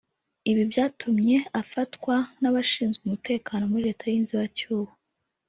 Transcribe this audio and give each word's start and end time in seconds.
ibi 0.49 0.63
byatumye 0.71 1.35
afatwa 1.61 2.15
n’abashinzwe 2.41 3.01
umutekano 3.07 3.63
muri 3.71 3.83
Leta 3.87 4.05
y’inzibacyuho 4.11 4.91